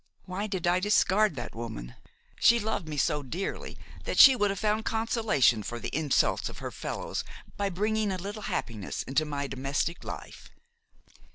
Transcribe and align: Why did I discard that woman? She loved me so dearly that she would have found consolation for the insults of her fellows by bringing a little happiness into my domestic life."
Why 0.25 0.47
did 0.47 0.65
I 0.65 0.79
discard 0.79 1.35
that 1.35 1.53
woman? 1.53 1.93
She 2.39 2.59
loved 2.59 2.87
me 2.89 2.97
so 2.97 3.21
dearly 3.21 3.77
that 4.05 4.17
she 4.17 4.35
would 4.35 4.49
have 4.49 4.57
found 4.57 4.83
consolation 4.83 5.61
for 5.61 5.77
the 5.77 5.95
insults 5.95 6.49
of 6.49 6.57
her 6.57 6.71
fellows 6.71 7.23
by 7.55 7.69
bringing 7.69 8.11
a 8.11 8.17
little 8.17 8.41
happiness 8.49 9.03
into 9.03 9.25
my 9.25 9.45
domestic 9.45 10.03
life." 10.03 10.49